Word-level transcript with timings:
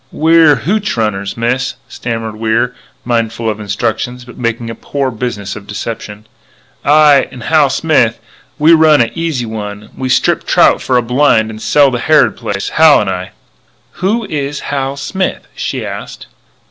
"We're 0.11 0.53
h 0.53 0.63
hootch 0.63 0.97
runners, 0.97 1.37
Miss" 1.37 1.75
stammered 1.87 2.35
Wier, 2.37 2.73
mindful 3.05 3.47
of 3.51 3.59
instructions, 3.59 4.25
but 4.25 4.35
making 4.35 4.71
a 4.71 4.73
poor 4.73 5.11
business 5.11 5.55
of 5.55 5.67
deception;" 5.67 6.25
I 6.83 7.27
and 7.31 7.43
Hal 7.43 7.69
Smith, 7.69 8.19
we 8.57 8.73
run 8.73 9.01
a 9.01 9.11
'Easy 9.13 9.45
One,' 9.45 9.83
and 9.83 9.97
we 9.99 10.09
strip 10.09 10.43
trout 10.43 10.81
for 10.81 10.97
a 10.97 11.03
blind 11.03 11.51
and 11.51 11.61
sell 11.61 11.91
to 11.91 11.99
Harrod 11.99 12.35
Place 12.35 12.69
Hal 12.69 13.01
and 13.01 13.11
I" 13.11 13.31
"Who 14.01 14.25
is 14.25 14.61
Hal 14.71 14.97
Smith?" 14.97 15.47
she 15.55 15.85
asked. 15.85 16.25